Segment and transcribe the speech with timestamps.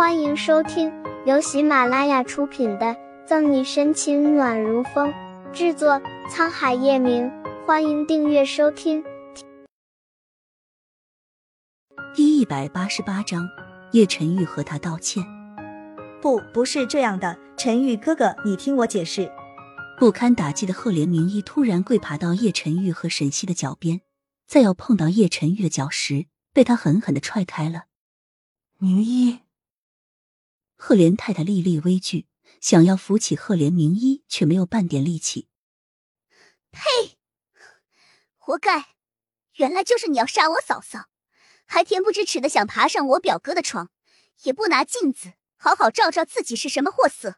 [0.00, 0.90] 欢迎收听
[1.26, 2.86] 由喜马拉雅出品的
[3.26, 5.12] 《赠你深情暖如风》，
[5.52, 7.30] 制作沧海夜明。
[7.66, 9.04] 欢迎订阅收听。
[12.14, 13.46] 第一百八十八章，
[13.92, 15.22] 叶晨玉和他道歉。
[16.22, 19.30] 不，不是这样的，陈玉哥哥，你听我解释。
[19.98, 24.00] 不堪打击的赫连明一突然跪爬到叶晨玉和沈西的脚边，
[24.46, 26.24] 再要碰到叶晨玉的脚时，
[26.54, 27.82] 被他狠狠的踹开了。
[28.78, 29.40] 明一。
[30.82, 32.26] 赫连太太立立危惧，
[32.58, 35.46] 想要扶起赫连名医，却没有半点力气。
[36.70, 37.18] 呸！
[38.38, 38.96] 活该！
[39.56, 41.10] 原来就是你要杀我嫂嫂，
[41.66, 43.90] 还恬不知耻的想爬上我表哥的床，
[44.44, 47.36] 也不拿镜子好好照照自己是什么货色。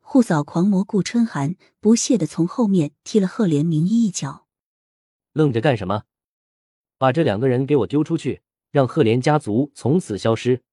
[0.00, 4.48] 护嫂狂魔顾春寒不屑的从后面踢了赫连明医一脚。
[5.32, 6.02] 愣着干什么？
[6.98, 10.64] 把这两个人给我丢出去，让赫连家族从此消失。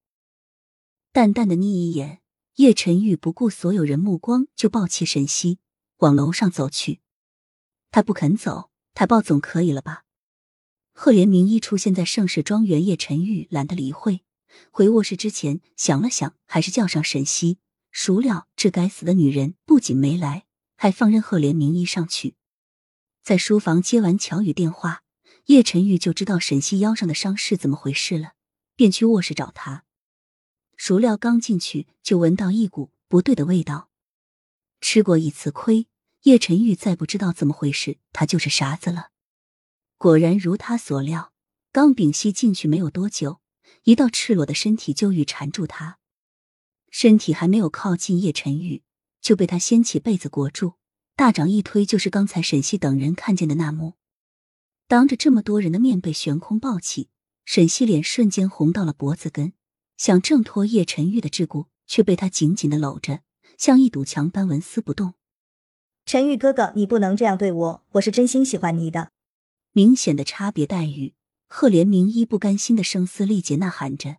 [1.13, 2.21] 淡淡的睨一眼，
[2.55, 5.59] 叶晨玉不顾所有人目光，就抱起沈西
[5.97, 7.01] 往楼上走去。
[7.91, 10.05] 他不肯走，他抱总可以了吧？
[10.93, 14.21] 赫连明一出现在盛世庄园，叶晨玉懒得理会。
[14.69, 17.57] 回卧室之前想了想，还是叫上沈西。
[17.91, 20.45] 孰料这该死的女人不仅没来，
[20.77, 22.35] 还放任赫连明一上去。
[23.21, 25.03] 在书房接完乔宇电话，
[25.47, 28.35] 叶晨玉就知道沈西腰上的伤是怎么回事了，
[28.77, 29.83] 便去卧室找他。
[30.83, 33.91] 孰料刚进去就闻到一股不对的味道。
[34.79, 35.85] 吃过一次亏，
[36.23, 39.09] 叶晨玉再不知道怎么回事，他就是傻子了。
[39.99, 41.33] 果然如他所料，
[41.71, 43.41] 刚屏息进去没有多久，
[43.83, 45.99] 一道赤裸的身体就欲缠住他。
[46.89, 48.81] 身体还没有靠近叶晨玉，
[49.21, 50.73] 就被他掀起被子裹住，
[51.15, 53.93] 大掌一推，就是刚才沈西等人看见的那幕。
[54.87, 57.09] 当着这么多人的面被悬空抱起，
[57.45, 59.53] 沈西脸瞬间红到了脖子根。
[60.01, 63.21] 想挣脱叶晨玉的桎梏，却被他紧紧的搂着，
[63.55, 65.13] 像一堵墙般纹丝不动。
[66.05, 69.11] 陈玉哥哥，你不能这样对我，我是真心喜欢你的。
[69.73, 71.13] 明显的差别待遇，
[71.47, 74.17] 赫连明一不甘心的声嘶力竭呐喊着，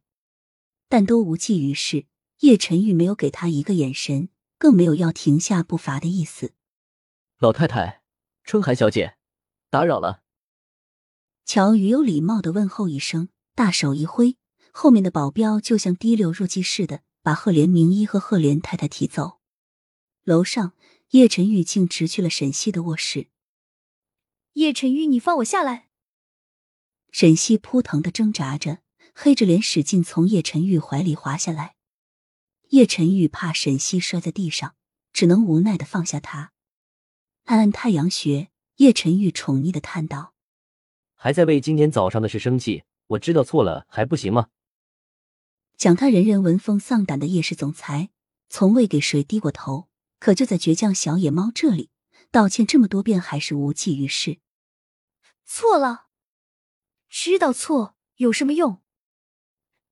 [0.88, 2.06] 但都无济于事。
[2.42, 4.28] 叶晨玉没有给他一个眼神，
[4.58, 6.52] 更没有要停下步伐的意思。
[7.40, 8.02] 老太太，
[8.44, 9.16] 春寒小姐，
[9.68, 10.22] 打扰了。
[11.44, 14.36] 乔宇有礼貌的问候一声，大手一挥。
[14.74, 19.38] 后面的保镖就像滴溜入机似的，把赫连明一和赫连太太提走。
[20.24, 20.72] 楼上，
[21.10, 23.28] 叶晨玉径直去了沈西的卧室。
[24.54, 25.88] 叶晨玉，你放我下来！
[27.10, 28.78] 沈西扑腾的挣扎着，
[29.14, 31.76] 黑着脸使劲从叶晨玉怀里滑下来。
[32.70, 34.74] 叶晨玉怕沈西摔在地上，
[35.12, 36.52] 只能无奈的放下他。
[37.44, 40.32] 按按太阳穴，叶晨玉宠溺的叹道
[41.14, 42.84] ：“还在为今天早上的事生气？
[43.08, 44.48] 我知道错了，还不行吗？”
[45.76, 48.10] 讲他人人闻风丧胆的叶氏总裁，
[48.48, 49.88] 从未给谁低过头。
[50.18, 51.90] 可就在倔强小野猫这里，
[52.30, 54.38] 道歉这么多遍还是无济于事。
[55.44, 56.06] 错了，
[57.08, 58.80] 知道错有什么用？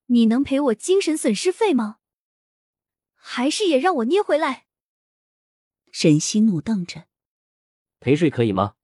[0.06, 1.98] 你能赔我精神损失费吗？
[3.16, 4.66] 还是也让我捏回来？
[5.91, 7.08] 沈西怒瞪着，
[7.98, 8.76] 陪睡可以吗？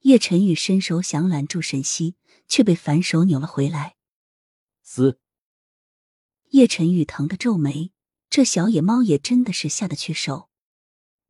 [0.00, 2.16] 叶晨宇伸手想揽住沈西，
[2.46, 3.96] 却被反手扭了回来。
[4.82, 5.20] 嘶。
[6.50, 7.92] 叶晨玉疼得皱眉，
[8.30, 10.48] 这小野猫也真的是下得去手。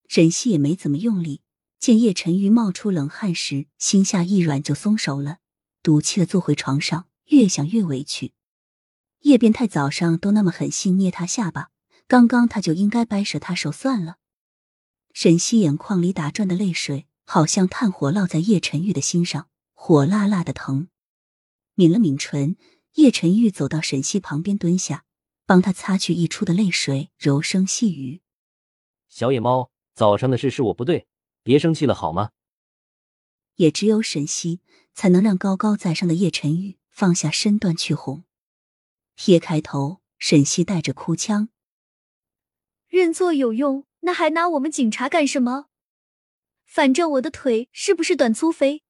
[0.06, 1.42] 沈西也没怎么用力，
[1.80, 5.38] 见叶晨玉冒出冷汗时，心下一软就松手了，
[5.82, 8.32] 赌气的坐回床上，越想越委屈。
[9.22, 11.70] 叶变态早上都那么狠心捏他下巴，
[12.06, 14.18] 刚刚他就应该掰折他手算了。
[15.12, 20.88] 沈西眼眶里打转的泪水，好像炭火烙在叶晨玉的心上，火辣辣的疼。
[21.74, 22.56] 抿了抿唇，
[22.94, 25.04] 叶晨玉走到沈西旁边蹲下。
[25.48, 28.20] 帮他擦去溢出的泪水，柔声细语
[29.08, 31.06] ：“小野猫，早上的事是我不对，
[31.42, 32.32] 别生气了好吗？”
[33.56, 34.60] 也只有沈西
[34.92, 38.24] 才能让高高在上的叶晨玉放下身段去哄。
[39.14, 41.48] 撇开头，沈西带着哭腔
[42.86, 45.68] ：“认错有用，那还拿我们警察干什么？
[46.66, 48.82] 反正我的腿是不是短粗肥，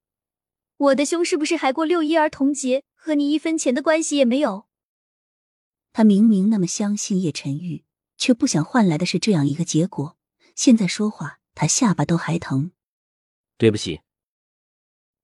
[0.77, 4.67] 我的胸是不是还过六一儿童节，和你一分钱的关系也没有。”
[5.99, 7.83] 他明明那么相信叶晨玉，
[8.17, 10.17] 却不想换来的是这样一个结果。
[10.55, 12.71] 现在说话，他下巴都还疼。
[13.57, 14.03] 对不起。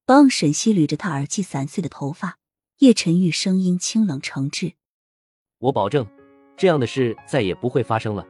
[0.05, 2.39] 帮沈西捋着他耳际散碎的头发，
[2.79, 4.73] 叶晨玉声音清冷诚挚
[5.59, 6.05] ：“我保证，
[6.57, 8.27] 这样的事再也不会发生了。”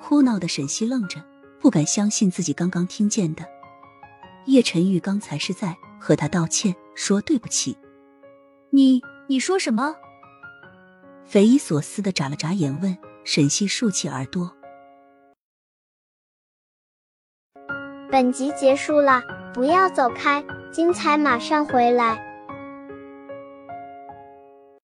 [0.00, 1.22] 哭闹的沈西愣着，
[1.60, 3.46] 不敢相信自己刚刚听见的。
[4.46, 7.76] 叶晨玉刚才是在和他道歉，说对不起。
[8.70, 9.94] 你你说什么？
[11.30, 14.50] 匪夷所思的眨了眨眼，问沈西，竖起耳朵。
[18.10, 19.22] 本集结束了，
[19.54, 22.29] 不要走开，精彩马上回来。